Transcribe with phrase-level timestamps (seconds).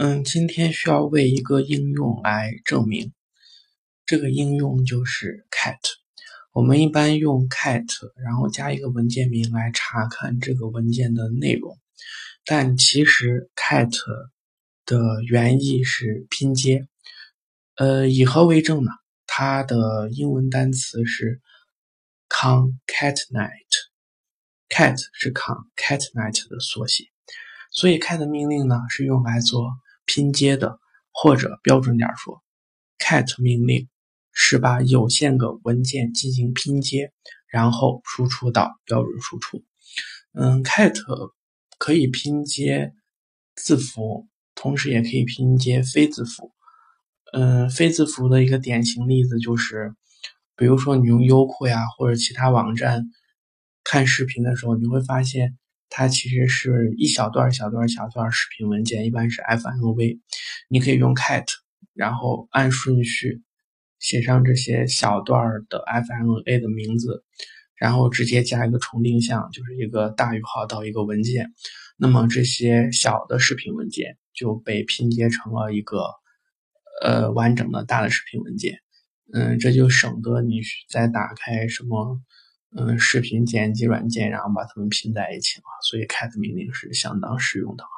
[0.00, 3.12] 嗯，今天需要为一个应用来证明，
[4.06, 5.80] 这个应用就是 cat。
[6.52, 7.84] 我们一般用 cat，
[8.24, 11.76] 然后加一个文件名来查看这个文件的内容。
[12.44, 13.90] 但其实 cat
[14.86, 16.86] 的原意是拼接。
[17.74, 18.92] 呃，以何为证呢？
[19.26, 21.40] 它的英文单词是
[22.28, 27.06] concatenate，cat 是 concatenate 的缩写，
[27.72, 29.68] 所以 cat 命令呢是用来做。
[30.08, 30.80] 拼接的，
[31.12, 32.42] 或者标准点说
[32.98, 33.90] ，cat 命令
[34.32, 37.12] 是把有限个文件进行拼接，
[37.46, 39.62] 然后输出到标准输出。
[40.32, 40.96] 嗯，cat
[41.76, 42.94] 可以拼接
[43.54, 46.52] 字符，同时也可以拼接非字符。
[47.34, 49.94] 嗯，非字符的一个典型例子就是，
[50.56, 53.04] 比如说你用优酷呀或者其他网站
[53.84, 55.58] 看视频的时候，你会发现。
[55.90, 60.20] 它其实是一小段小段小段视频文件，一般是 FLV。
[60.68, 61.46] 你可以用 cat，
[61.94, 63.42] 然后按顺序
[63.98, 67.24] 写上这些小段的 FLV 的名字，
[67.76, 71.52] 然后直接加一个重定向，就是一个大于号到一个文件。
[71.96, 76.04] 那么这些小的视频文件就被拼接成了一个
[77.02, 78.78] 呃完整的大的视频文件。
[79.32, 82.20] 嗯，这就省得你再打开什么。
[82.76, 87.97] 嗯，视频剪辑软件，然后把它们拼在一起嘛，所以 cat 命令是相当实用的啊。